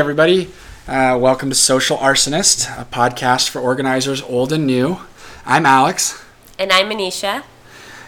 Everybody. 0.00 0.50
Uh, 0.88 1.18
welcome 1.20 1.50
to 1.50 1.54
Social 1.54 1.98
Arsonist, 1.98 2.64
a 2.80 2.86
podcast 2.86 3.50
for 3.50 3.60
organizers 3.60 4.22
old 4.22 4.50
and 4.50 4.66
new. 4.66 4.96
I'm 5.44 5.66
Alex. 5.66 6.24
And 6.58 6.72
I'm 6.72 6.88
Anisha. 6.88 7.44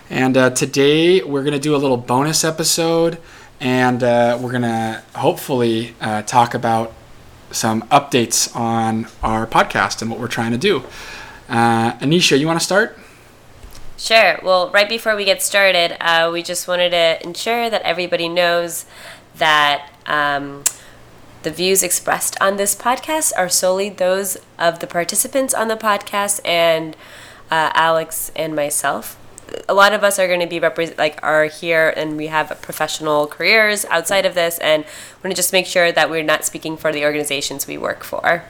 And 0.08 0.34
uh, 0.34 0.48
today 0.48 1.22
we're 1.22 1.42
going 1.42 1.52
to 1.52 1.60
do 1.60 1.76
a 1.76 1.76
little 1.76 1.98
bonus 1.98 2.44
episode 2.44 3.18
and 3.60 4.02
uh, 4.02 4.38
we're 4.40 4.52
going 4.52 4.62
to 4.62 5.02
hopefully 5.14 5.94
uh, 6.00 6.22
talk 6.22 6.54
about 6.54 6.94
some 7.50 7.82
updates 7.82 8.56
on 8.56 9.06
our 9.22 9.46
podcast 9.46 10.00
and 10.00 10.10
what 10.10 10.18
we're 10.18 10.28
trying 10.28 10.52
to 10.52 10.58
do. 10.58 10.84
Uh, 11.46 11.92
Anisha, 11.98 12.40
you 12.40 12.46
want 12.46 12.58
to 12.58 12.64
start? 12.64 12.98
Sure. 13.98 14.40
Well, 14.42 14.70
right 14.70 14.88
before 14.88 15.14
we 15.14 15.26
get 15.26 15.42
started, 15.42 15.98
uh, 16.00 16.30
we 16.32 16.42
just 16.42 16.66
wanted 16.66 16.90
to 16.92 17.22
ensure 17.22 17.68
that 17.68 17.82
everybody 17.82 18.30
knows 18.30 18.86
that 19.36 19.90
um, 20.06 20.64
the 21.42 21.50
views 21.50 21.82
expressed 21.82 22.36
on 22.40 22.56
this 22.56 22.74
podcast 22.74 23.32
are 23.36 23.48
solely 23.48 23.88
those 23.88 24.36
of 24.58 24.78
the 24.78 24.86
participants 24.86 25.52
on 25.54 25.68
the 25.68 25.76
podcast 25.76 26.40
and 26.44 26.96
uh, 27.50 27.70
Alex 27.74 28.30
and 28.36 28.54
myself. 28.54 29.18
A 29.68 29.74
lot 29.74 29.92
of 29.92 30.02
us 30.02 30.18
are 30.18 30.26
going 30.26 30.40
to 30.40 30.46
be 30.46 30.60
represent 30.60 30.98
like 30.98 31.18
are 31.22 31.44
here 31.44 31.92
and 31.96 32.16
we 32.16 32.28
have 32.28 32.56
professional 32.62 33.26
careers 33.26 33.84
outside 33.86 34.24
of 34.24 34.34
this, 34.34 34.58
and 34.58 34.84
want 35.22 35.30
to 35.30 35.34
just 35.34 35.52
make 35.52 35.66
sure 35.66 35.92
that 35.92 36.08
we're 36.08 36.22
not 36.22 36.44
speaking 36.44 36.76
for 36.76 36.92
the 36.92 37.04
organizations 37.04 37.66
we 37.66 37.76
work 37.76 38.02
for. 38.04 38.44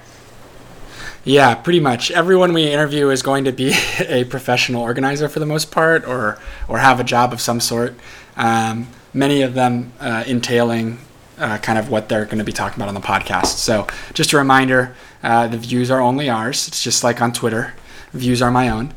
Yeah, 1.24 1.54
pretty 1.54 1.80
much. 1.80 2.10
Everyone 2.10 2.52
we 2.52 2.70
interview 2.70 3.08
is 3.08 3.22
going 3.22 3.44
to 3.44 3.52
be 3.52 3.74
a 4.00 4.24
professional 4.24 4.82
organizer 4.82 5.28
for 5.28 5.40
the 5.40 5.46
most 5.46 5.70
part, 5.70 6.06
or 6.06 6.38
or 6.68 6.78
have 6.78 7.00
a 7.00 7.04
job 7.04 7.32
of 7.32 7.40
some 7.40 7.58
sort. 7.58 7.94
Um, 8.36 8.88
many 9.12 9.42
of 9.42 9.54
them 9.54 9.92
uh, 9.98 10.24
entailing 10.26 10.98
uh, 11.38 11.58
kind 11.58 11.78
of 11.78 11.88
what 11.88 12.08
they're 12.08 12.24
going 12.24 12.38
to 12.38 12.44
be 12.44 12.52
talking 12.52 12.78
about 12.78 12.88
on 12.88 12.94
the 12.94 13.00
podcast. 13.00 13.58
So, 13.58 13.86
just 14.14 14.32
a 14.32 14.38
reminder: 14.38 14.94
uh, 15.22 15.48
the 15.48 15.58
views 15.58 15.90
are 15.90 16.00
only 16.00 16.28
ours. 16.28 16.68
It's 16.68 16.82
just 16.82 17.04
like 17.04 17.20
on 17.20 17.32
Twitter, 17.32 17.74
views 18.12 18.42
are 18.42 18.50
my 18.50 18.68
own. 18.68 18.94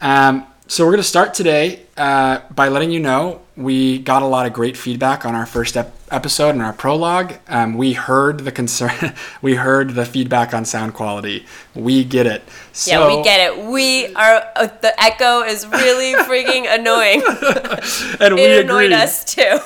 Um, 0.00 0.46
so 0.66 0.84
we're 0.84 0.92
going 0.92 1.02
to 1.02 1.08
start 1.08 1.32
today 1.32 1.86
uh, 1.96 2.40
by 2.54 2.68
letting 2.68 2.90
you 2.90 3.00
know 3.00 3.40
we 3.58 3.98
got 3.98 4.22
a 4.22 4.26
lot 4.26 4.46
of 4.46 4.52
great 4.52 4.76
feedback 4.76 5.26
on 5.26 5.34
our 5.34 5.44
first 5.44 5.76
ep- 5.76 5.92
episode 6.12 6.50
and 6.50 6.62
our 6.62 6.72
prologue. 6.72 7.34
Um, 7.48 7.76
we 7.76 7.92
heard 7.92 8.40
the 8.40 8.52
concern, 8.52 9.14
we 9.42 9.56
heard 9.56 9.90
the 9.90 10.06
feedback 10.06 10.54
on 10.54 10.64
sound 10.64 10.94
quality. 10.94 11.44
We 11.74 12.04
get 12.04 12.26
it. 12.26 12.44
So, 12.72 12.90
yeah, 12.92 13.16
we 13.16 13.22
get 13.24 13.40
it. 13.40 13.64
We 13.64 14.14
are 14.14 14.46
uh, 14.54 14.68
the 14.80 14.94
echo 15.02 15.42
is 15.42 15.66
really 15.66 16.14
freaking 16.24 16.72
annoying, 16.72 17.22
and 18.20 18.36
we 18.36 18.42
it 18.42 18.64
annoyed 18.64 18.92
us 18.92 19.24
too. 19.24 19.58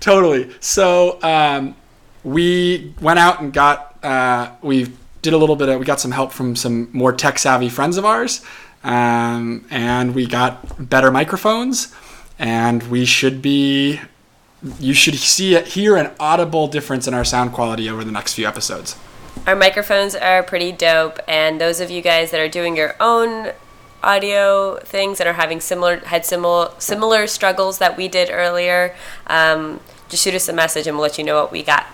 totally. 0.00 0.54
So 0.60 1.18
um, 1.22 1.74
we 2.22 2.92
went 3.00 3.18
out 3.18 3.40
and 3.40 3.50
got 3.50 3.98
uh, 4.04 4.50
we 4.60 4.92
did 5.22 5.32
a 5.32 5.38
little 5.38 5.56
bit 5.56 5.70
of 5.70 5.80
we 5.80 5.86
got 5.86 6.00
some 6.00 6.10
help 6.10 6.32
from 6.32 6.54
some 6.54 6.90
more 6.92 7.14
tech 7.14 7.38
savvy 7.38 7.70
friends 7.70 7.96
of 7.96 8.04
ours 8.04 8.44
um, 8.84 9.64
and 9.70 10.14
we 10.14 10.26
got 10.26 10.88
better 10.90 11.10
microphones, 11.10 11.92
and 12.38 12.82
we 12.84 13.04
should 13.04 13.42
be. 13.42 14.00
You 14.80 14.94
should 14.94 15.16
see 15.16 15.60
hear 15.60 15.96
an 15.96 16.10
audible 16.18 16.68
difference 16.68 17.06
in 17.06 17.12
our 17.12 17.24
sound 17.24 17.52
quality 17.52 17.90
over 17.90 18.02
the 18.02 18.12
next 18.12 18.32
few 18.32 18.46
episodes. 18.46 18.96
Our 19.46 19.54
microphones 19.54 20.14
are 20.14 20.42
pretty 20.42 20.72
dope, 20.72 21.18
and 21.28 21.60
those 21.60 21.80
of 21.80 21.90
you 21.90 22.00
guys 22.00 22.30
that 22.30 22.40
are 22.40 22.48
doing 22.48 22.76
your 22.76 22.96
own 22.98 23.52
audio 24.02 24.78
things 24.80 25.18
and 25.20 25.28
are 25.28 25.34
having 25.34 25.60
similar 25.60 25.96
had 25.98 26.24
similar 26.24 26.70
similar 26.78 27.26
struggles 27.26 27.78
that 27.78 27.96
we 27.96 28.08
did 28.08 28.30
earlier, 28.30 28.94
um, 29.26 29.80
just 30.08 30.22
shoot 30.24 30.34
us 30.34 30.48
a 30.48 30.52
message 30.52 30.86
and 30.86 30.96
we'll 30.96 31.02
let 31.02 31.18
you 31.18 31.24
know 31.24 31.40
what 31.40 31.52
we 31.52 31.62
got. 31.62 31.86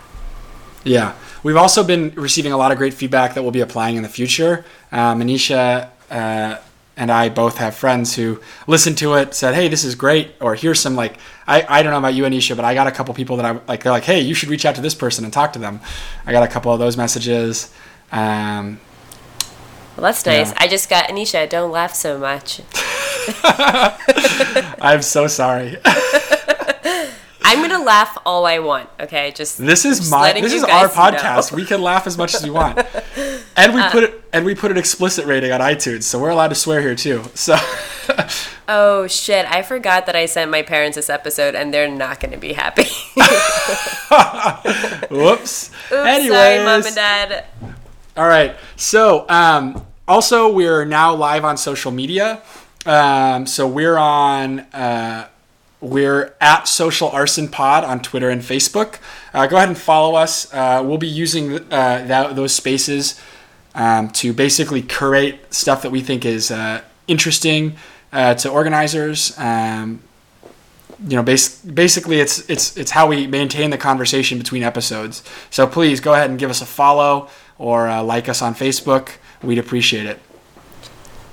Yeah, 0.85 1.15
we've 1.43 1.57
also 1.57 1.85
been 1.85 2.11
receiving 2.15 2.53
a 2.53 2.57
lot 2.57 2.73
of 2.73 2.79
great 2.79 2.95
feedback 2.95 3.35
that 3.35 3.43
we'll 3.43 3.53
be 3.53 3.61
applying 3.61 3.97
in 3.97 4.03
the 4.03 4.09
future. 4.09 4.65
Uh, 4.91 5.15
Manisha 5.15 5.91
uh, 6.11 6.57
and 6.97 7.11
I 7.11 7.29
both 7.29 7.59
have 7.59 7.75
friends 7.75 8.17
who 8.17 8.41
listened 8.67 8.99
to 8.99 9.15
it, 9.15 9.35
said, 9.35 9.55
"Hey, 9.55 9.69
this 9.69 9.85
is 9.85 9.95
great," 9.95 10.35
or 10.41 10.55
here's 10.55 10.81
some 10.81 10.97
like 10.97 11.19
I, 11.47 11.65
I 11.69 11.83
don't 11.83 11.93
know 11.93 11.99
about 11.99 12.15
you, 12.15 12.25
Anisha, 12.25 12.55
but 12.57 12.65
I 12.65 12.75
got 12.75 12.87
a 12.87 12.93
couple 12.93 13.15
people 13.15 13.37
that 13.37 13.47
I 13.47 13.61
like. 13.67 13.83
They're 13.83 13.93
like, 13.93 14.05
"Hey, 14.05 14.21
you 14.21 14.35
should 14.35 14.49
reach 14.49 14.65
out 14.65 14.75
to 14.75 14.81
this 14.81 14.95
person 14.95 15.25
and 15.25 15.33
talk 15.33 15.53
to 15.55 15.59
them." 15.59 15.81
I 16.27 16.33
got 16.33 16.43
a 16.43 16.49
couple 16.49 16.73
of 16.73 16.79
those 16.79 16.97
messages. 16.97 17.73
Um, 18.13 18.81
well, 19.97 20.05
that's 20.07 20.25
nice. 20.25 20.51
Yeah. 20.51 20.57
I 20.59 20.69
just 20.69 20.89
got 20.89 21.09
Anisha. 21.09 21.49
Don't 21.49 21.71
laugh 21.71 21.95
so 21.95 22.19
much. 22.19 22.61
I'm 24.81 25.03
so 25.03 25.27
sorry. 25.27 25.77
I'm 27.51 27.69
gonna 27.69 27.85
laugh 27.85 28.17
all 28.25 28.47
I 28.47 28.61
want. 28.61 28.89
Okay, 29.01 29.33
just 29.33 29.59
this 29.59 29.85
is 29.85 29.99
just 29.99 30.11
my 30.11 30.33
this 30.33 30.53
is 30.53 30.63
our 30.63 30.87
podcast. 30.87 31.51
Know. 31.51 31.57
We 31.57 31.65
can 31.65 31.83
laugh 31.83 32.07
as 32.07 32.17
much 32.17 32.33
as 32.33 32.45
we 32.45 32.51
want, 32.51 32.79
and 33.57 33.75
we 33.75 33.81
uh, 33.81 33.91
put 33.91 34.05
it 34.05 34.23
and 34.33 34.45
we 34.45 34.55
put 34.55 34.71
an 34.71 34.77
explicit 34.77 35.27
rating 35.27 35.51
on 35.51 35.61
iTunes, 35.61 36.05
so 36.05 36.21
we're 36.21 36.31
allowed 36.31 36.49
to 36.49 36.55
swear 36.55 36.81
here 36.81 36.95
too. 36.95 37.25
So. 37.35 37.57
oh 38.69 39.09
shit! 39.09 39.51
I 39.51 39.63
forgot 39.63 40.07
that 40.07 40.15
I 40.15 40.27
sent 40.27 40.53
my 40.53 40.63
parents 40.63 40.95
this 40.95 41.11
episode, 41.11 41.57
and 41.57 41.75
they're 41.75 41.91
not 41.91 42.21
gonna 42.21 42.39
be 42.39 42.53
happy. 42.53 42.85
Whoops. 45.11 45.71
Oops, 45.71 45.93
Anyways. 45.93 46.31
sorry, 46.31 46.59
mom 46.59 46.87
and 46.87 46.95
dad. 46.95 47.47
All 48.17 48.29
right. 48.29 48.55
So, 48.77 49.27
um, 49.29 49.85
also, 50.07 50.53
we're 50.53 50.85
now 50.85 51.17
live 51.17 51.45
on 51.45 51.57
social 51.57 51.91
media. 51.91 52.43
Um, 52.87 53.47
so 53.47 53.67
we're 53.67 53.99
on. 53.99 54.61
Uh, 54.61 55.27
we're 55.81 56.35
at 56.41 56.69
Social 56.69 57.09
Arson 57.09 57.49
Pod 57.49 57.85
on 57.85 58.01
Twitter 58.01 58.29
and 58.29 58.43
Facebook. 58.43 58.99
Uh, 59.33 59.47
go 59.47 59.57
ahead 59.57 59.69
and 59.69 59.79
follow 59.79 60.15
us. 60.15 60.53
Uh, 60.53 60.83
we'll 60.85 60.99
be 60.99 61.09
using 61.09 61.55
uh, 61.55 62.05
that, 62.07 62.37
those 62.37 62.55
spaces 62.55 63.21
um, 63.75 64.11
to 64.11 64.33
basically 64.33 64.83
curate 64.83 65.53
stuff 65.53 65.83
that 65.83 65.91
we 65.91 66.03
think 66.03 66.25
is 66.25 66.51
uh, 66.51 66.83
interesting 67.09 67.77
uh, 68.13 68.35
to 68.35 68.51
organizers. 68.51 69.39
Um, 69.39 70.03
you 71.09 71.17
know, 71.17 71.23
bas- 71.23 71.63
basically, 71.63 72.21
it's 72.21 72.49
it's 72.51 72.77
it's 72.77 72.91
how 72.91 73.07
we 73.07 73.27
maintain 73.27 73.71
the 73.71 73.79
conversation 73.79 74.37
between 74.37 74.63
episodes. 74.63 75.23
So 75.49 75.67
please 75.67 76.01
go 76.01 76.13
ahead 76.13 76.29
and 76.29 76.39
give 76.39 76.51
us 76.51 76.61
a 76.61 76.67
follow 76.67 77.31
or 77.59 77.89
uh, 77.89 78.03
like 78.03 78.29
us 78.29 78.43
on 78.43 78.55
Facebook. 78.55 79.13
We'd 79.43 79.59
appreciate 79.59 80.05
it. 80.05 80.19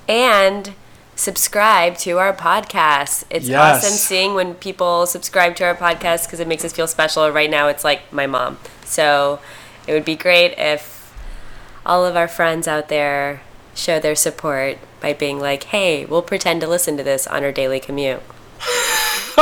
And 0.07 0.73
subscribe 1.17 1.97
to 1.97 2.17
our 2.19 2.31
podcast. 2.31 3.25
It's 3.29 3.50
yes. 3.50 3.83
awesome 3.83 3.97
seeing 3.97 4.35
when 4.35 4.53
people 4.53 5.05
subscribe 5.05 5.57
to 5.57 5.66
our 5.66 5.75
podcast 5.75 6.25
because 6.25 6.39
it 6.39 6.47
makes 6.47 6.63
us 6.63 6.72
feel 6.72 6.88
special. 6.88 7.29
Right 7.29 7.50
now, 7.50 7.67
it's 7.67 7.83
like 7.83 8.13
my 8.13 8.28
mom. 8.28 8.57
So 8.85 9.39
it 9.85 9.94
would 9.94 10.06
be 10.06 10.16
great 10.16 10.57
if 10.57 11.13
all 11.85 12.06
of 12.06 12.16
our 12.16 12.27
friends 12.27 12.67
out 12.67 12.88
there 12.88 13.41
show 13.73 14.00
their 14.00 14.16
support 14.16 14.77
by 15.01 15.13
being 15.13 15.39
like, 15.39 15.66
hey, 15.66 16.06
we'll 16.06 16.22
pretend 16.22 16.61
to 16.61 16.67
listen 16.67 16.95
to 16.97 17.03
this 17.03 17.27
on 17.27 17.44
our 17.44 17.51
daily 17.51 17.79
commute. 17.79 18.22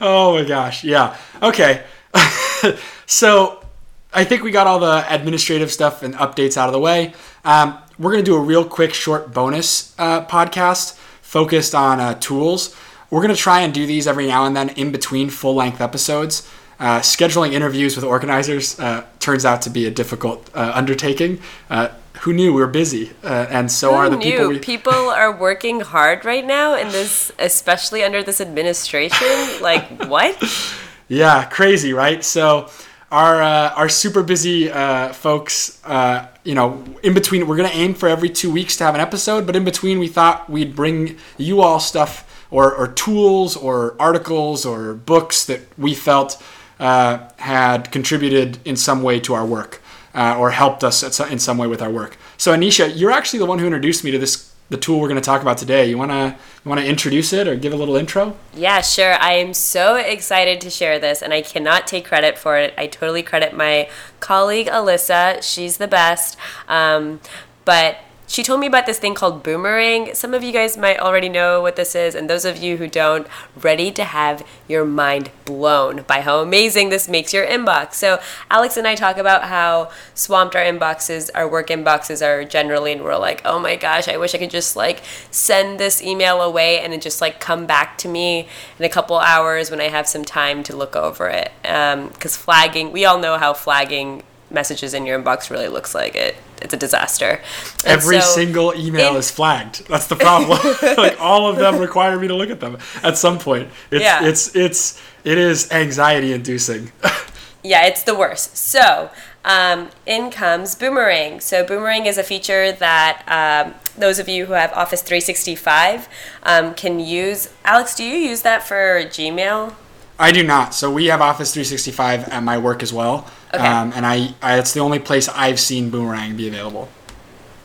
oh 0.00 0.36
my 0.38 0.44
gosh. 0.46 0.84
Yeah. 0.84 1.16
Okay. 1.42 1.84
so 3.06 3.64
I 4.12 4.24
think 4.24 4.42
we 4.42 4.50
got 4.50 4.66
all 4.66 4.80
the 4.80 5.04
administrative 5.08 5.70
stuff 5.70 6.02
and 6.02 6.14
updates 6.14 6.56
out 6.56 6.68
of 6.68 6.72
the 6.72 6.80
way. 6.80 7.14
Um, 7.44 7.78
we're 7.98 8.12
going 8.12 8.24
to 8.24 8.30
do 8.30 8.36
a 8.36 8.40
real 8.40 8.64
quick, 8.64 8.94
short 8.94 9.32
bonus 9.32 9.94
uh, 9.98 10.24
podcast 10.26 10.94
focused 11.22 11.74
on 11.74 12.00
uh, 12.00 12.14
tools. 12.14 12.74
We're 13.10 13.22
going 13.22 13.34
to 13.34 13.40
try 13.40 13.60
and 13.60 13.72
do 13.72 13.86
these 13.86 14.06
every 14.06 14.26
now 14.26 14.44
and 14.44 14.56
then 14.56 14.70
in 14.70 14.92
between 14.92 15.30
full 15.30 15.54
length 15.54 15.80
episodes. 15.80 16.48
Uh, 16.78 17.00
scheduling 17.00 17.52
interviews 17.52 17.96
with 17.96 18.04
organizers 18.04 18.78
uh, 18.78 19.04
turns 19.18 19.44
out 19.44 19.62
to 19.62 19.70
be 19.70 19.86
a 19.86 19.90
difficult 19.90 20.48
uh, 20.54 20.70
undertaking. 20.74 21.40
Uh, 21.68 21.88
who 22.20 22.32
knew 22.32 22.52
we 22.52 22.60
were 22.60 22.66
busy, 22.66 23.12
and 23.22 23.70
so 23.70 23.90
who 23.90 23.96
are 23.96 24.10
the 24.10 24.16
knew? 24.16 24.30
people. 24.32 24.48
We... 24.48 24.58
people 24.58 24.92
are 24.92 25.36
working 25.36 25.80
hard 25.80 26.24
right 26.24 26.44
now 26.44 26.74
in 26.76 26.88
this, 26.88 27.30
especially 27.38 28.02
under 28.02 28.22
this 28.22 28.40
administration. 28.40 29.28
like 29.60 30.04
what? 30.06 30.36
Yeah, 31.10 31.44
crazy, 31.46 31.94
right? 31.94 32.22
So 32.22 32.68
our 33.10 33.42
uh, 33.42 33.70
our 33.74 33.88
super 33.88 34.22
busy 34.22 34.70
uh, 34.70 35.12
folks, 35.12 35.82
uh, 35.84 36.26
you 36.44 36.54
know, 36.54 36.84
in 37.02 37.14
between, 37.14 37.46
we're 37.46 37.56
gonna 37.56 37.68
aim 37.72 37.94
for 37.94 38.08
every 38.08 38.28
two 38.28 38.50
weeks 38.50 38.76
to 38.76 38.84
have 38.84 38.94
an 38.94 39.00
episode. 39.00 39.46
But 39.46 39.56
in 39.56 39.64
between, 39.64 39.98
we 39.98 40.08
thought 40.08 40.48
we'd 40.50 40.76
bring 40.76 41.16
you 41.36 41.60
all 41.60 41.80
stuff 41.80 42.46
or, 42.50 42.74
or 42.74 42.88
tools 42.88 43.56
or 43.56 43.94
articles 43.98 44.64
or 44.66 44.94
books 44.94 45.44
that 45.46 45.60
we 45.78 45.94
felt 45.94 46.42
uh, 46.78 47.28
had 47.36 47.90
contributed 47.90 48.58
in 48.64 48.76
some 48.76 49.02
way 49.02 49.20
to 49.20 49.34
our 49.34 49.44
work 49.46 49.82
uh, 50.14 50.36
or 50.38 50.50
helped 50.50 50.84
us 50.84 51.20
in 51.20 51.38
some 51.38 51.58
way 51.58 51.66
with 51.66 51.82
our 51.82 51.90
work. 51.90 52.16
So 52.36 52.54
Anisha, 52.54 52.92
you're 52.94 53.10
actually 53.10 53.40
the 53.40 53.46
one 53.46 53.58
who 53.58 53.66
introduced 53.66 54.04
me 54.04 54.10
to 54.10 54.18
this 54.18 54.54
the 54.70 54.76
tool 54.76 55.00
we're 55.00 55.08
going 55.08 55.20
to 55.20 55.24
talk 55.24 55.40
about 55.40 55.58
today. 55.58 55.88
You 55.88 55.96
want 55.96 56.10
to 56.10 56.36
you 56.64 56.68
want 56.68 56.80
to 56.80 56.86
introduce 56.86 57.32
it 57.32 57.48
or 57.48 57.56
give 57.56 57.72
a 57.72 57.76
little 57.76 57.96
intro? 57.96 58.36
Yeah, 58.54 58.80
sure. 58.80 59.14
I 59.14 59.34
am 59.34 59.54
so 59.54 59.96
excited 59.96 60.60
to 60.60 60.70
share 60.70 60.98
this 60.98 61.22
and 61.22 61.32
I 61.32 61.42
cannot 61.42 61.86
take 61.86 62.04
credit 62.04 62.36
for 62.36 62.58
it. 62.58 62.74
I 62.76 62.86
totally 62.86 63.22
credit 63.22 63.54
my 63.54 63.88
colleague 64.20 64.66
Alyssa. 64.66 65.42
She's 65.42 65.78
the 65.78 65.88
best. 65.88 66.36
Um, 66.68 67.20
but 67.64 67.98
she 68.28 68.42
told 68.42 68.60
me 68.60 68.66
about 68.66 68.84
this 68.84 68.98
thing 68.98 69.14
called 69.14 69.42
Boomerang. 69.42 70.14
Some 70.14 70.34
of 70.34 70.42
you 70.42 70.52
guys 70.52 70.76
might 70.76 71.00
already 71.00 71.30
know 71.30 71.62
what 71.62 71.76
this 71.76 71.94
is, 71.94 72.14
and 72.14 72.28
those 72.28 72.44
of 72.44 72.58
you 72.58 72.76
who 72.76 72.86
don't, 72.86 73.26
ready 73.56 73.90
to 73.92 74.04
have 74.04 74.46
your 74.68 74.84
mind 74.84 75.30
blown 75.46 76.02
by 76.02 76.20
how 76.20 76.40
amazing 76.40 76.90
this 76.90 77.08
makes 77.08 77.32
your 77.32 77.46
inbox. 77.46 77.94
So, 77.94 78.20
Alex 78.50 78.76
and 78.76 78.86
I 78.86 78.94
talk 78.94 79.16
about 79.16 79.44
how 79.44 79.90
swamped 80.14 80.54
our 80.54 80.62
inboxes, 80.62 81.30
our 81.34 81.48
work 81.48 81.68
inboxes 81.68 82.24
are 82.24 82.44
generally, 82.44 82.92
and 82.92 83.02
we're 83.02 83.16
like, 83.16 83.40
oh 83.46 83.58
my 83.58 83.76
gosh, 83.76 84.08
I 84.08 84.18
wish 84.18 84.34
I 84.34 84.38
could 84.38 84.50
just 84.50 84.76
like 84.76 85.02
send 85.30 85.80
this 85.80 86.02
email 86.02 86.42
away 86.42 86.80
and 86.80 86.92
it 86.92 87.00
just 87.00 87.22
like 87.22 87.40
come 87.40 87.64
back 87.64 87.96
to 87.98 88.08
me 88.08 88.46
in 88.78 88.84
a 88.84 88.90
couple 88.90 89.18
hours 89.18 89.70
when 89.70 89.80
I 89.80 89.88
have 89.88 90.06
some 90.06 90.24
time 90.24 90.62
to 90.64 90.76
look 90.76 90.94
over 90.94 91.28
it. 91.28 91.50
Because 91.62 92.36
um, 92.36 92.42
flagging, 92.44 92.92
we 92.92 93.06
all 93.06 93.18
know 93.18 93.38
how 93.38 93.54
flagging 93.54 94.22
messages 94.50 94.94
in 94.94 95.06
your 95.06 95.20
inbox 95.20 95.50
really 95.50 95.68
looks 95.68 95.94
like 95.94 96.14
it 96.14 96.36
it's 96.60 96.74
a 96.74 96.76
disaster. 96.76 97.40
And 97.84 98.00
Every 98.00 98.20
so 98.20 98.34
single 98.34 98.74
email 98.74 99.12
in, 99.12 99.16
is 99.16 99.30
flagged. 99.30 99.86
That's 99.86 100.06
the 100.06 100.16
problem. 100.16 100.58
like 100.96 101.20
all 101.20 101.48
of 101.48 101.56
them 101.56 101.78
require 101.78 102.18
me 102.18 102.28
to 102.28 102.34
look 102.34 102.50
at 102.50 102.60
them 102.60 102.78
at 103.02 103.16
some 103.16 103.38
point. 103.38 103.68
It's 103.90 104.02
yeah. 104.02 104.24
it's 104.24 104.54
it's 104.56 105.00
it 105.24 105.38
is 105.38 105.70
anxiety 105.70 106.32
inducing. 106.32 106.92
yeah, 107.62 107.86
it's 107.86 108.02
the 108.02 108.14
worst. 108.14 108.56
So, 108.56 109.10
um, 109.44 109.90
in 110.06 110.30
comes 110.30 110.74
Boomerang. 110.74 111.40
So, 111.40 111.64
Boomerang 111.64 112.06
is 112.06 112.18
a 112.18 112.22
feature 112.22 112.72
that 112.72 113.22
um, 113.66 113.74
those 113.96 114.18
of 114.18 114.28
you 114.28 114.46
who 114.46 114.54
have 114.54 114.72
Office 114.72 115.02
365 115.02 116.08
um, 116.44 116.74
can 116.74 116.98
use. 117.00 117.52
Alex, 117.64 117.94
do 117.94 118.04
you 118.04 118.16
use 118.16 118.42
that 118.42 118.62
for 118.62 119.02
Gmail? 119.04 119.74
I 120.18 120.32
do 120.32 120.42
not. 120.42 120.74
So 120.74 120.90
we 120.90 121.06
have 121.06 121.20
Office 121.20 121.52
365 121.54 122.28
at 122.28 122.42
my 122.42 122.58
work 122.58 122.82
as 122.82 122.92
well, 122.92 123.30
okay. 123.54 123.64
um, 123.64 123.92
and 123.94 124.04
I, 124.04 124.34
I 124.42 124.58
it's 124.58 124.72
the 124.72 124.80
only 124.80 124.98
place 124.98 125.28
I've 125.28 125.60
seen 125.60 125.90
Boomerang 125.90 126.36
be 126.36 126.48
available. 126.48 126.88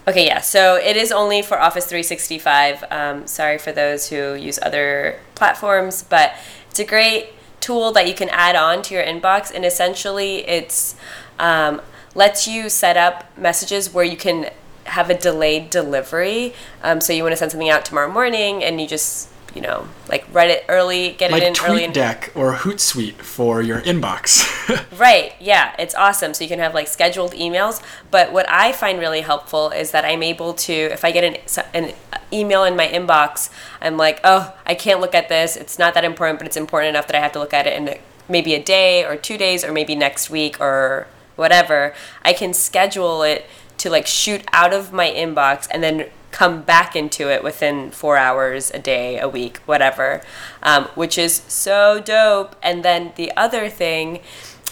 Okay, 0.07 0.25
yeah. 0.27 0.41
So 0.41 0.75
it 0.75 0.97
is 0.97 1.11
only 1.11 1.41
for 1.41 1.59
Office 1.59 1.85
365. 1.85 2.83
Um, 2.91 3.25
sorry 3.25 3.57
for 3.57 3.71
those 3.71 4.09
who 4.09 4.33
use 4.35 4.59
other 4.61 5.19
platforms, 5.33 6.03
but 6.03 6.33
it's 6.69 6.79
a 6.79 6.85
great 6.85 7.29
tool 7.61 7.93
that 7.93 8.07
you 8.07 8.13
can 8.13 8.29
add 8.29 8.55
on 8.55 8.81
to 8.83 8.93
your 8.93 9.03
inbox, 9.03 9.51
and 9.53 9.65
essentially 9.65 10.47
it's 10.47 10.95
um, 11.39 11.81
lets 12.13 12.47
you 12.47 12.69
set 12.69 12.97
up 12.97 13.35
messages 13.37 13.93
where 13.93 14.05
you 14.05 14.17
can 14.17 14.51
have 14.85 15.09
a 15.09 15.17
delayed 15.17 15.69
delivery. 15.69 16.53
Um, 16.83 16.99
so 16.99 17.13
you 17.13 17.23
want 17.23 17.31
to 17.31 17.37
send 17.37 17.51
something 17.51 17.69
out 17.69 17.85
tomorrow 17.85 18.11
morning, 18.11 18.63
and 18.63 18.79
you 18.81 18.87
just 18.87 19.29
you 19.53 19.61
know, 19.61 19.87
like 20.09 20.25
write 20.31 20.49
it 20.49 20.65
early, 20.67 21.11
get 21.11 21.31
like 21.31 21.43
it 21.43 21.59
in 21.59 21.65
early. 21.65 21.85
Like 21.85 21.93
Deck 21.93 22.31
or 22.35 22.53
Hootsuite 22.53 23.15
for 23.15 23.61
your 23.61 23.81
inbox. 23.81 24.43
right. 24.99 25.33
Yeah, 25.39 25.75
it's 25.77 25.93
awesome. 25.95 26.33
So 26.33 26.43
you 26.43 26.49
can 26.49 26.59
have 26.59 26.73
like 26.73 26.87
scheduled 26.87 27.33
emails. 27.33 27.81
But 28.09 28.33
what 28.33 28.49
I 28.49 28.71
find 28.71 28.99
really 28.99 29.21
helpful 29.21 29.69
is 29.69 29.91
that 29.91 30.05
I'm 30.05 30.23
able 30.23 30.53
to, 30.53 30.73
if 30.73 31.05
I 31.05 31.11
get 31.11 31.23
an, 31.23 31.63
an 31.73 31.93
email 32.31 32.63
in 32.63 32.75
my 32.75 32.87
inbox, 32.87 33.49
I'm 33.81 33.97
like, 33.97 34.19
oh, 34.23 34.55
I 34.65 34.73
can't 34.75 34.99
look 34.99 35.13
at 35.13 35.29
this. 35.29 35.55
It's 35.55 35.77
not 35.77 35.93
that 35.93 36.03
important, 36.03 36.39
but 36.39 36.47
it's 36.47 36.57
important 36.57 36.89
enough 36.89 37.07
that 37.07 37.15
I 37.15 37.19
have 37.19 37.31
to 37.33 37.39
look 37.39 37.53
at 37.53 37.67
it 37.67 37.77
in 37.77 37.97
maybe 38.27 38.55
a 38.55 38.63
day 38.63 39.05
or 39.05 39.15
two 39.15 39.37
days 39.37 39.63
or 39.63 39.71
maybe 39.71 39.95
next 39.95 40.29
week 40.29 40.59
or 40.59 41.07
whatever. 41.35 41.93
I 42.23 42.33
can 42.33 42.53
schedule 42.53 43.21
it 43.21 43.45
to 43.77 43.89
like 43.89 44.07
shoot 44.07 44.43
out 44.53 44.73
of 44.73 44.93
my 44.93 45.09
inbox 45.09 45.67
and 45.69 45.83
then 45.83 46.09
come 46.33 46.63
back 46.63 46.95
into 46.95 47.31
it 47.31 47.43
within 47.43 47.91
four 47.91 48.17
hours 48.17 48.71
a 48.71 48.79
day, 48.79 49.19
a 49.19 49.29
week, 49.29 49.59
whatever, 49.65 50.21
um, 50.61 50.85
which 50.95 51.17
is 51.17 51.43
so 51.47 52.01
dope. 52.01 52.55
And 52.61 52.83
then 52.83 53.13
the 53.15 53.31
other 53.37 53.69
thing 53.69 54.19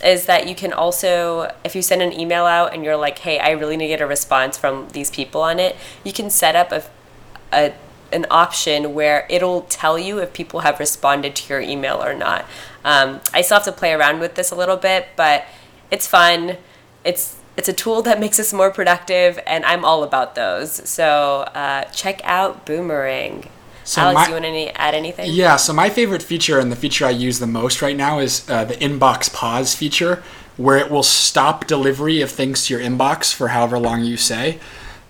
is 0.04 0.26
that 0.26 0.48
you 0.48 0.56
can 0.56 0.74
also, 0.74 1.54
if 1.64 1.76
you 1.76 1.82
send 1.82 2.02
an 2.02 2.12
email 2.12 2.46
out 2.46 2.74
and 2.74 2.84
you're 2.84 2.98
like, 2.98 3.20
hey, 3.20 3.40
I 3.40 3.52
really 3.52 3.78
need 3.78 3.86
to 3.86 3.90
get 3.90 4.02
a 4.02 4.08
response 4.08 4.58
from 4.58 4.90
these 4.90 5.12
people 5.12 5.42
on 5.42 5.60
it, 5.60 5.76
you 6.04 6.12
can 6.12 6.30
set 6.30 6.56
up 6.56 6.72
a, 6.72 6.84
a 7.54 7.74
an 8.14 8.26
option 8.30 8.94
where 8.94 9.26
it'll 9.30 9.62
tell 9.62 9.98
you 9.98 10.20
if 10.20 10.34
people 10.34 10.62
have 10.62 10.80
responded 10.80 11.34
to 11.34 11.48
your 11.48 11.62
email 11.62 12.04
or 12.04 12.14
not. 12.14 12.46
Um, 12.84 13.22
I 13.34 13.42
still 13.42 13.56
have 13.56 13.66
to 13.66 13.72
play 13.72 13.94
around 13.94 14.20
with 14.20 14.36
this 14.36 14.52
a 14.52 14.56
little 14.56 14.76
bit, 14.76 15.08
but 15.16 15.46
it's 15.90 16.08
fun. 16.08 16.58
It's 17.06 17.38
it's 17.58 17.70
a 17.70 17.74
tool 17.74 18.02
that 18.04 18.20
makes 18.20 18.40
us 18.40 18.54
more 18.54 18.72
productive, 18.72 19.40
and 19.46 19.66
I'm 19.66 19.84
all 19.84 20.04
about 20.04 20.36
those. 20.36 20.88
So 20.90 21.42
uh, 21.54 21.84
check 21.86 22.22
out 22.24 22.66
Boomerang. 22.66 23.48
So 23.84 24.02
Alex, 24.02 24.16
my, 24.16 24.28
you 24.28 24.34
want 24.34 24.46
to 24.46 24.82
add 24.82 24.96
anything? 24.96 25.32
Yeah. 25.32 25.56
So 25.56 25.74
my 25.74 25.90
favorite 25.90 26.24
feature 26.24 26.60
and 26.60 26.72
the 26.72 26.76
feature 26.76 27.06
I 27.06 27.10
use 27.10 27.40
the 27.40 27.48
most 27.48 27.82
right 27.82 27.96
now 27.96 28.20
is 28.20 28.50
uh, 28.50 28.64
the 28.64 28.76
inbox 28.76 29.34
pause 29.34 29.76
feature, 29.76 30.24
where 30.58 30.78
it 30.78 30.90
will 30.90 31.04
stop 31.04 31.68
delivery 31.68 32.22
of 32.22 32.32
things 32.32 32.66
to 32.68 32.74
your 32.74 32.82
inbox 32.82 33.34
for 33.34 33.50
however 33.50 33.80
long 33.80 34.04
you 34.04 34.18
say. 34.18 34.60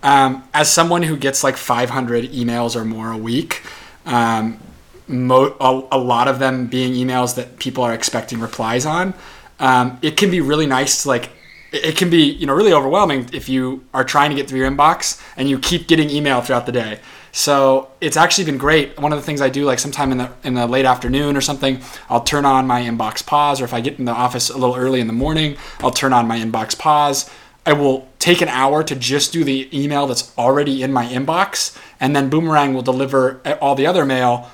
Um, 0.04 0.44
as 0.54 0.72
someone 0.72 1.04
who 1.04 1.16
gets 1.16 1.44
like 1.44 1.58
500 1.58 2.32
emails 2.32 2.76
or 2.76 2.84
more 2.84 3.12
a 3.12 3.18
week, 3.18 3.62
um, 4.06 4.60
mo- 5.08 5.56
a, 5.60 5.96
a, 5.96 6.00
lot 6.00 6.28
of 6.28 6.40
them 6.40 6.66
being 6.66 6.94
emails 6.94 7.36
that 7.36 7.60
people 7.60 7.84
are 7.84 7.94
expecting 7.94 8.40
replies 8.40 8.84
on, 8.84 9.14
um, 9.60 10.00
it 10.02 10.18
can 10.18 10.32
be 10.32 10.42
really 10.42 10.66
nice 10.66 11.04
to 11.04 11.08
like 11.08 11.30
it 11.71 11.95
can 11.97 12.09
be 12.09 12.23
you 12.23 12.45
know 12.45 12.53
really 12.53 12.73
overwhelming 12.73 13.29
if 13.33 13.47
you 13.47 13.83
are 13.94 14.03
trying 14.03 14.29
to 14.29 14.35
get 14.35 14.47
through 14.47 14.59
your 14.59 14.69
inbox 14.69 15.21
and 15.38 15.50
you 15.50 15.57
keep 15.57 15.88
getting 15.88 16.09
email 16.09 16.41
throughout 16.41 16.65
the 16.65 16.71
day. 16.71 17.00
So 17.33 17.89
it's 18.01 18.18
actually 18.18 18.44
been 18.45 18.57
great. 18.57 19.00
One 19.00 19.13
of 19.13 19.19
the 19.19 19.25
things 19.25 19.41
i 19.41 19.50
do 19.50 19.63
like 19.63 19.79
sometime 19.79 20.12
in 20.12 20.18
the 20.18 20.31
in 20.44 20.53
the 20.53 20.68
late 20.68 20.85
afternoon 20.85 21.38
or 21.38 21.41
something 21.41 21.81
i'll 22.09 22.23
turn 22.23 22.45
on 22.45 22.68
my 22.68 22.81
inbox 22.81 23.25
pause 23.25 23.62
or 23.62 23.65
if 23.65 23.73
i 23.73 23.79
get 23.79 24.00
in 24.00 24.06
the 24.06 24.12
office 24.12 24.50
a 24.50 24.57
little 24.57 24.75
early 24.75 25.00
in 25.00 25.07
the 25.07 25.13
morning 25.13 25.56
i'll 25.79 25.91
turn 25.91 26.13
on 26.13 26.27
my 26.27 26.38
inbox 26.38 26.77
pause. 26.77 27.29
I 27.63 27.73
will 27.73 28.09
take 28.18 28.41
an 28.41 28.47
hour 28.47 28.83
to 28.83 28.95
just 28.95 29.31
do 29.31 29.44
the 29.44 29.69
email 29.71 30.07
that's 30.07 30.35
already 30.38 30.81
in 30.81 30.91
my 30.91 31.06
inbox 31.06 31.77
and 32.00 32.15
then 32.15 32.29
boomerang 32.29 32.73
will 32.73 32.81
deliver 32.81 33.39
eh, 33.45 33.56
all 33.62 33.75
the 33.75 33.85
other 33.85 34.03
mail 34.03 34.50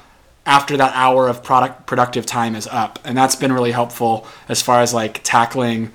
after 0.45 0.77
that 0.77 0.93
hour 0.95 1.27
of 1.27 1.43
product 1.43 1.85
productive 1.85 2.25
time 2.25 2.55
is 2.55 2.67
up. 2.67 2.99
And 3.03 3.17
that's 3.17 3.35
been 3.35 3.51
really 3.51 3.71
helpful 3.71 4.25
as 4.47 4.61
far 4.61 4.81
as 4.81 4.93
like 4.93 5.21
tackling 5.23 5.91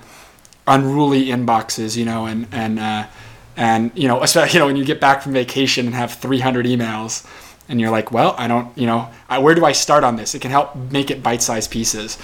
unruly 0.67 1.25
inboxes, 1.25 1.97
you 1.97 2.05
know, 2.05 2.25
and 2.25 2.47
and 2.51 2.79
uh, 2.79 3.07
and 3.55 3.91
you 3.95 4.07
know, 4.07 4.21
especially 4.27 4.53
you 4.53 4.59
know 4.59 4.67
when 4.67 4.75
you 4.75 4.85
get 4.85 4.99
back 4.99 5.21
from 5.21 5.33
vacation 5.33 5.85
and 5.85 5.95
have 5.95 6.13
300 6.13 6.65
emails, 6.65 7.25
and 7.69 7.79
you're 7.79 7.91
like, 7.91 8.11
well, 8.11 8.35
I 8.37 8.47
don't, 8.47 8.75
you 8.77 8.85
know, 8.85 9.09
I, 9.29 9.39
where 9.39 9.55
do 9.55 9.65
I 9.65 9.71
start 9.71 10.03
on 10.03 10.15
this? 10.15 10.35
It 10.35 10.41
can 10.41 10.51
help 10.51 10.75
make 10.75 11.09
it 11.09 11.23
bite-sized 11.23 11.71
pieces. 11.71 12.17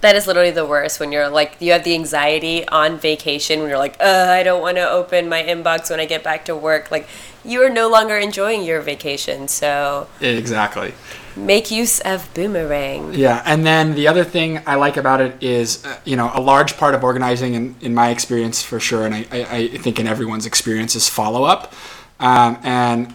That 0.00 0.16
is 0.16 0.26
literally 0.26 0.50
the 0.50 0.64
worst 0.64 0.98
when 0.98 1.12
you're 1.12 1.28
like 1.28 1.56
you 1.60 1.72
have 1.72 1.84
the 1.84 1.94
anxiety 1.94 2.66
on 2.68 2.98
vacation 2.98 3.60
when 3.60 3.68
you're 3.68 3.78
like, 3.78 3.96
uh, 4.00 4.26
I 4.30 4.42
don't 4.42 4.62
want 4.62 4.76
to 4.76 4.88
open 4.88 5.28
my 5.28 5.42
inbox 5.42 5.90
when 5.90 6.00
I 6.00 6.06
get 6.06 6.24
back 6.24 6.44
to 6.46 6.56
work. 6.56 6.90
Like 6.90 7.06
you 7.44 7.62
are 7.62 7.70
no 7.70 7.88
longer 7.88 8.16
enjoying 8.16 8.62
your 8.64 8.80
vacation, 8.80 9.48
so 9.48 10.08
exactly 10.20 10.94
make 11.36 11.70
use 11.70 12.00
of 12.00 12.32
boomerang. 12.34 13.14
Yeah, 13.14 13.42
and 13.44 13.64
then 13.64 13.94
the 13.94 14.08
other 14.08 14.24
thing 14.24 14.60
I 14.66 14.74
like 14.76 14.96
about 14.96 15.20
it 15.20 15.42
is, 15.42 15.84
uh, 15.84 15.98
you 16.04 16.16
know, 16.16 16.30
a 16.34 16.40
large 16.40 16.76
part 16.76 16.94
of 16.94 17.04
organizing, 17.04 17.54
in, 17.54 17.76
in 17.80 17.94
my 17.94 18.10
experience 18.10 18.62
for 18.62 18.80
sure, 18.80 19.06
and 19.06 19.14
I, 19.14 19.26
I, 19.30 19.56
I 19.56 19.68
think 19.78 19.98
in 19.98 20.06
everyone's 20.06 20.46
experience, 20.46 20.94
is 20.94 21.08
follow 21.08 21.44
up. 21.44 21.72
Um, 22.18 22.58
and 22.62 23.14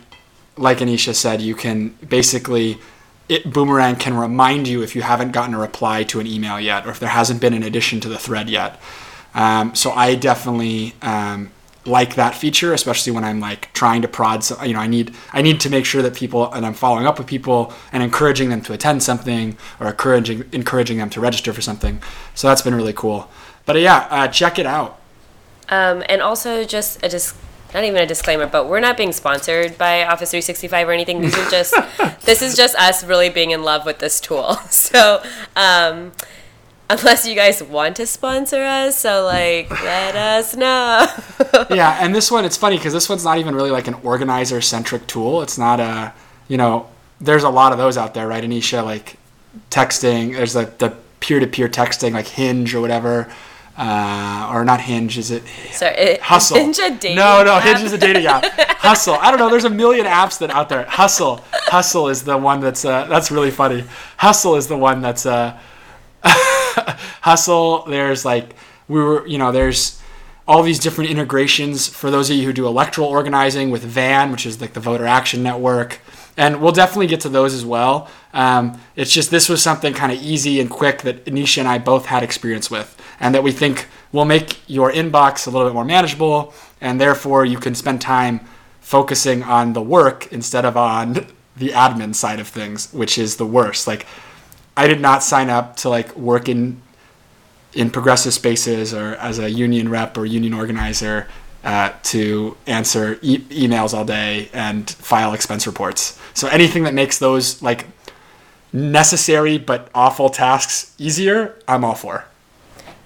like 0.58 0.80
Anisha 0.80 1.14
said, 1.14 1.42
you 1.42 1.56
can 1.56 1.90
basically, 2.08 2.80
it, 3.28 3.52
Boomerang 3.52 3.96
can 3.96 4.16
remind 4.18 4.68
you 4.68 4.82
if 4.82 4.96
you 4.96 5.02
haven't 5.02 5.32
gotten 5.32 5.54
a 5.54 5.60
reply 5.60 6.04
to 6.04 6.20
an 6.20 6.28
email 6.28 6.60
yet, 6.60 6.86
or 6.86 6.92
if 6.92 7.00
there 7.00 7.10
hasn't 7.10 7.42
been 7.42 7.54
an 7.54 7.64
addition 7.64 8.00
to 8.02 8.10
the 8.10 8.18
thread 8.18 8.50
yet. 8.50 8.80
Um, 9.34 9.76
so 9.76 9.92
I 9.92 10.16
definitely 10.16 10.94
um, 11.02 11.52
like 11.86 12.16
that 12.16 12.36
feature, 12.36 12.74
especially 12.74 13.12
when 13.12 13.24
I'm 13.24 13.40
like 13.40 13.72
trying 13.74 14.02
to 14.02 14.08
prod. 14.08 14.44
So, 14.44 14.62
you 14.64 14.74
know, 14.74 14.80
I 14.80 14.88
need 14.88 15.14
I 15.34 15.42
need 15.42 15.60
to 15.62 15.70
make 15.70 15.86
sure 15.86 16.02
that 16.02 16.16
people 16.16 16.52
and 16.54 16.66
I'm 16.66 16.74
following 16.74 17.06
up 17.06 17.18
with 17.18 17.28
people 17.28 17.74
and 17.92 18.02
encouraging 18.02 18.50
them 18.50 18.62
to 18.62 18.74
attend 18.74 19.04
something 19.04 19.58
or 19.80 19.88
encouraging 19.88 20.46
encouraging 20.52 20.98
them 20.98 21.10
to 21.12 21.22
register 21.22 21.54
for 21.54 21.62
something. 21.62 22.02
So 22.34 22.48
that's 22.48 22.62
been 22.62 22.76
really 22.76 22.94
cool. 22.94 23.30
But 23.66 23.76
uh, 23.76 23.80
yeah, 23.80 24.08
uh, 24.10 24.28
check 24.28 24.60
it 24.60 24.66
out. 24.66 25.00
Um, 25.70 26.04
and 26.08 26.22
also 26.22 26.64
just 26.64 27.04
a 27.04 27.10
dis- 27.10 27.34
not 27.76 27.84
even 27.84 28.02
a 28.02 28.06
disclaimer, 28.08 28.48
but 28.48 28.70
we're 28.70 28.80
not 28.80 28.96
being 28.96 29.12
sponsored 29.12 29.78
by 29.78 30.06
Office 30.06 30.32
365 30.32 30.88
or 30.88 30.94
anything. 30.94 31.20
This 31.20 31.38
is 31.38 31.52
just 31.52 31.76
this 32.22 32.42
is 32.42 32.56
just 32.56 32.74
us 32.78 33.04
really 33.04 33.30
being 33.30 33.52
in 33.52 33.64
love 33.64 33.86
with 33.86 34.00
this 34.00 34.20
tool. 34.20 34.58
So. 34.86 35.22
Um, 35.56 36.14
unless 36.90 37.26
you 37.26 37.34
guys 37.34 37.64
want 37.64 37.96
to 37.96 38.06
sponsor 38.06 38.62
us 38.62 39.00
so 39.00 39.24
like 39.26 39.70
let 39.82 40.16
us 40.16 40.56
know 40.56 41.08
yeah 41.72 41.98
and 42.00 42.14
this 42.14 42.30
one 42.30 42.46
it's 42.46 42.56
funny 42.56 42.78
because 42.78 42.94
this 42.94 43.10
one's 43.10 43.24
not 43.24 43.40
even 43.40 43.56
really 43.56 43.72
like 43.72 43.88
an 43.88 43.96
organizer 44.04 44.62
centric 44.62 45.08
tool 45.08 45.42
it's 45.42 45.58
not 45.58 45.80
a 45.80 46.14
you 46.48 46.58
know 46.58 46.88
there's 47.20 47.44
a 47.44 47.50
lot 47.50 47.72
of 47.72 47.80
those 47.80 47.98
out 47.98 48.14
there 48.14 48.28
right 48.28 48.44
anisha 48.44 48.84
like 48.84 49.18
texting 49.72 50.36
there's 50.36 50.56
like 50.56 50.78
the 50.78 50.96
peer-to-peer 51.22 51.68
texting 51.68 52.12
like 52.12 52.28
hinge 52.28 52.76
or 52.76 52.82
whatever 52.82 53.34
uh, 53.78 54.50
or 54.54 54.64
not 54.64 54.82
Hinge, 54.82 55.18
is 55.18 55.32
it? 55.32 55.44
Sorry, 55.72 55.94
it, 55.96 56.22
Hustle. 56.22 56.58
Hinge 56.58 56.80
a 56.80 56.90
dating 56.92 57.18
No, 57.18 57.44
no, 57.44 57.56
app? 57.56 57.64
Hinge 57.64 57.82
is 57.82 57.94
a 57.94 57.98
dating 57.98 58.26
app. 58.26 58.44
Hustle. 58.78 59.16
I 59.16 59.32
don't 59.32 59.40
know. 59.40 59.50
There's 59.50 59.66
a 59.66 59.70
million 59.70 60.06
apps 60.06 60.40
that 60.40 60.50
out 60.50 60.70
there. 60.70 60.86
Hustle. 60.86 61.42
Hustle 61.52 62.08
is 62.08 62.24
the 62.24 62.38
one 62.38 62.60
that's 62.62 62.86
uh, 62.86 63.06
that's 63.06 63.32
really 63.32 63.52
funny. 63.52 63.84
Hustle 64.18 64.56
is 64.56 64.68
the 64.68 64.78
one 64.78 65.02
that's 65.02 65.26
uh, 65.26 65.60
hustle. 67.22 67.84
There's 67.86 68.26
like 68.26 68.56
we 68.88 69.02
were, 69.02 69.26
you 69.28 69.38
know, 69.38 69.52
there's 69.52 70.02
all 70.48 70.62
these 70.62 70.80
different 70.80 71.10
integrations 71.10 71.88
for 71.88 72.12
those 72.12 72.30
of 72.30 72.36
you 72.36 72.46
who 72.46 72.54
do 72.54 72.68
electoral 72.68 73.08
organizing 73.08 73.72
with 73.72 73.84
VAN, 73.84 74.32
which 74.32 74.46
is 74.46 74.62
like 74.62 74.74
the 74.74 74.80
Voter 74.80 75.06
Action 75.06 75.42
Network. 75.42 76.00
And 76.38 76.62
we'll 76.62 76.74
definitely 76.74 77.08
get 77.08 77.22
to 77.22 77.30
those 77.30 77.54
as 77.54 77.66
well. 77.66 78.10
Um, 78.34 78.80
it's 78.96 79.12
just 79.12 79.32
this 79.32 79.48
was 79.50 79.64
something 79.64 79.94
kind 79.94 80.12
of 80.12 80.22
easy 80.22 80.60
and 80.60 80.70
quick 80.70 81.02
that 81.04 81.26
Anisha 81.26 81.60
and 81.60 81.68
I 81.68 81.78
both 81.78 82.08
had 82.08 82.24
experience 82.24 82.70
with, 82.70 82.96
and 83.20 83.34
that 83.36 83.44
we 83.44 83.52
think 83.52 83.88
will 84.12 84.26
make 84.26 84.68
your 84.70 84.92
inbox 84.92 85.48
a 85.48 85.50
little 85.50 85.68
bit 85.68 85.74
more 85.74 85.86
manageable, 85.86 86.54
and 86.82 87.00
therefore 87.00 87.46
you 87.46 87.58
can 87.58 87.76
spend 87.76 88.02
time 88.02 88.42
focusing 88.82 89.44
on 89.44 89.74
the 89.74 89.82
work 89.82 90.32
instead 90.32 90.66
of 90.66 90.78
on 90.78 91.14
the 91.56 91.70
admin 91.70 92.14
side 92.14 92.40
of 92.40 92.48
things, 92.48 92.92
which 92.94 93.18
is 93.18 93.38
the 93.38 93.46
worst. 93.46 93.88
Like, 93.88 94.06
I 94.78 94.88
did 94.88 95.00
not 95.00 95.24
sign 95.24 95.50
up 95.50 95.78
to 95.78 95.90
like 95.90 96.16
work 96.16 96.50
in 96.50 96.82
in 97.74 97.90
progressive 97.90 98.34
spaces 98.34 98.94
or 98.94 99.16
as 99.16 99.38
a 99.38 99.50
union 99.50 99.90
rep 99.90 100.18
or 100.18 100.26
union 100.26 100.54
organizer 100.54 101.28
uh, 101.66 101.92
to 102.04 102.56
answer 102.68 103.20
e- 103.22 103.40
emails 103.50 103.94
all 103.94 104.06
day 104.06 104.50
and 104.54 104.90
file 104.90 105.34
expense 105.34 105.68
reports. 105.68 106.18
So 106.34 106.48
anything 106.48 106.84
that 106.84 106.94
makes 106.94 107.20
those 107.20 107.62
like 107.62 107.88
necessary 108.72 109.58
but 109.58 109.90
awful 109.94 110.30
tasks 110.30 110.94
easier, 110.98 111.56
I'm 111.68 111.84
all 111.84 111.96
for. 111.96 112.26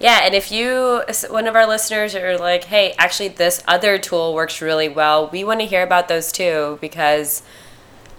Yeah, 0.00 0.20
and 0.22 0.34
if 0.34 0.50
you, 0.50 1.02
one 1.28 1.46
of 1.46 1.54
our 1.54 1.66
listeners, 1.66 2.14
are 2.14 2.38
like, 2.38 2.64
hey, 2.64 2.94
actually, 2.98 3.28
this 3.28 3.62
other 3.68 3.98
tool 3.98 4.32
works 4.34 4.62
really 4.62 4.88
well, 4.88 5.28
we 5.28 5.44
want 5.44 5.60
to 5.60 5.66
hear 5.66 5.82
about 5.82 6.08
those 6.08 6.32
too 6.32 6.78
because 6.80 7.42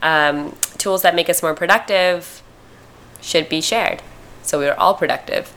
um, 0.04 0.56
tools 0.78 1.02
that 1.02 1.16
make 1.16 1.28
us 1.28 1.42
more 1.42 1.56
productive 1.56 2.44
should 3.20 3.50
be 3.50 3.62
shared. 3.62 4.04
So 4.44 4.60
we're 4.60 4.76
all 4.76 4.94
productive. 4.94 5.54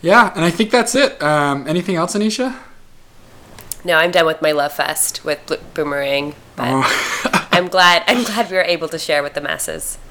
Yeah, 0.00 0.32
and 0.34 0.44
I 0.44 0.50
think 0.50 0.72
that's 0.72 0.96
it. 0.96 1.22
Um, 1.22 1.68
anything 1.68 1.94
else, 1.94 2.14
Anisha? 2.14 2.58
No, 3.84 3.96
I'm 3.96 4.10
done 4.10 4.26
with 4.26 4.42
my 4.42 4.50
love 4.50 4.72
fest 4.72 5.24
with 5.24 5.40
Boomerang, 5.74 6.34
but 6.56 6.68
oh. 6.68 7.48
I'm 7.52 7.68
glad 7.68 8.02
I'm 8.06 8.24
glad 8.24 8.50
we 8.50 8.56
were 8.56 8.62
able 8.62 8.88
to 8.88 8.98
share 8.98 9.22
with 9.22 9.34
the 9.34 9.40
masses. 9.40 9.98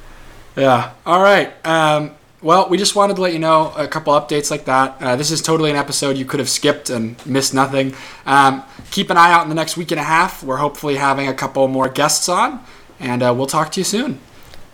Yeah. 0.54 0.92
All 1.06 1.22
right. 1.22 1.50
Um, 1.66 2.12
well, 2.42 2.68
we 2.70 2.78
just 2.78 2.96
wanted 2.96 3.16
to 3.16 3.22
let 3.22 3.34
you 3.34 3.40
know 3.40 3.72
a 3.78 3.88
couple 3.88 4.14
updates 4.14 4.50
like 4.50 4.66
that. 4.66 4.98
Uh, 5.00 5.16
this 5.16 5.30
is 5.30 5.42
totally 5.42 5.70
an 5.70 5.76
episode 5.76 6.18
you 6.18 6.26
could 6.26 6.40
have 6.40 6.50
skipped 6.50 6.90
and 6.90 7.24
missed 7.26 7.54
nothing. 7.54 7.94
Um, 8.26 8.64
keep 8.90 9.12
an 9.12 9.18
eye 9.18 9.32
out 9.32 9.44
in 9.44 9.50
the 9.50 9.56
next 9.56 9.78
week 9.78 9.92
and 9.92 10.00
a 10.00 10.04
half. 10.04 10.44
We're 10.44 10.58
hopefully 10.58 10.96
having 10.96 11.28
a 11.28 11.34
couple 11.34 11.68
more 11.68 11.88
guests 11.88 12.28
on, 12.28 12.64
and 13.00 13.22
uh, 13.22 13.34
we'll 13.38 13.48
talk 13.48 13.72
to 13.74 13.80
you 13.80 13.84
soon. 13.84 14.20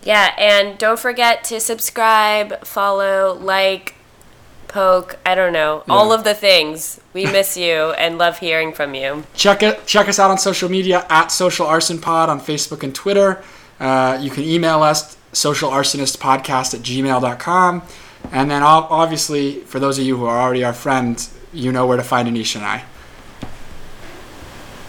Yeah, 0.02 0.34
and 0.38 0.78
don't 0.78 0.98
forget 0.98 1.44
to 1.44 1.60
subscribe, 1.60 2.64
follow, 2.64 3.34
like, 3.34 3.96
poke, 4.68 5.18
I 5.26 5.34
don't 5.34 5.52
know, 5.52 5.82
yeah. 5.86 5.92
all 5.92 6.12
of 6.12 6.24
the 6.24 6.34
things. 6.34 7.00
We 7.12 7.24
miss 7.26 7.58
you 7.58 7.92
and 7.92 8.16
love 8.16 8.38
hearing 8.38 8.72
from 8.72 8.94
you. 8.94 9.24
Check 9.34 9.62
it. 9.62 9.86
Check 9.86 10.08
us 10.08 10.18
out 10.18 10.30
on 10.30 10.38
social 10.38 10.70
media 10.70 11.04
at 11.10 11.28
Social 11.28 11.66
Arson 11.66 12.00
Pod 12.00 12.30
on 12.30 12.40
Facebook 12.40 12.82
and 12.82 12.94
Twitter. 12.94 13.42
Uh, 13.78 14.18
you 14.22 14.30
can 14.30 14.44
email 14.44 14.82
us 14.82 15.17
socialarsonistpodcast 15.32 16.74
at 16.74 16.80
gmail.com. 16.80 17.82
And 18.32 18.50
then 18.50 18.62
obviously, 18.62 19.60
for 19.60 19.78
those 19.78 19.98
of 19.98 20.04
you 20.04 20.16
who 20.16 20.26
are 20.26 20.40
already 20.40 20.64
our 20.64 20.72
friends, 20.72 21.34
you 21.52 21.72
know 21.72 21.86
where 21.86 21.96
to 21.96 22.02
find 22.02 22.28
Anisha 22.28 22.56
and 22.56 22.64
I. 22.64 22.84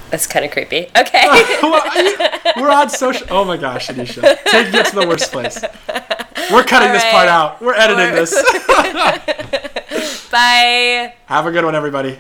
That's 0.09 0.25
kind 0.25 0.43
of 0.43 0.51
creepy. 0.51 0.87
Okay. 0.97 1.23
We're 2.57 2.71
on 2.71 2.89
social. 2.89 3.27
Oh 3.29 3.45
my 3.45 3.57
gosh, 3.57 3.89
Anisha. 3.89 4.37
Taking 4.45 4.79
it 4.79 4.87
to 4.87 4.95
the 4.95 5.07
worst 5.07 5.31
place. 5.31 5.63
We're 6.51 6.63
cutting 6.63 6.89
right. 6.89 6.93
this 6.93 7.03
part 7.11 7.27
out. 7.27 7.61
We're 7.61 7.75
editing 7.75 8.11
We're... 8.11 8.25
this. 8.25 8.33
Bye. 10.31 11.13
Have 11.27 11.45
a 11.45 11.51
good 11.51 11.63
one, 11.63 11.75
everybody. 11.75 12.19